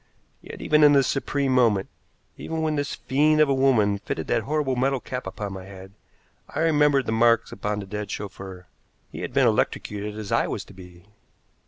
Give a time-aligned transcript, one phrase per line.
[0.41, 1.87] Yet even in this supreme moment,
[2.35, 5.91] even when this fiend of a woman fitted that horrible metal cap upon my head,
[6.49, 8.65] I remembered the marks upon the dead chauffeur.
[9.11, 11.05] He had been electrocuted as I was to be.